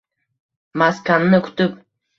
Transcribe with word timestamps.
Maskanni 0.83 1.45
kutib. 1.51 1.81